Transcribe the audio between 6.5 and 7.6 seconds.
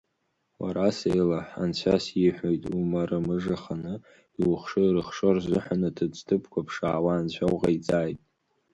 ԥшаауа Анцәа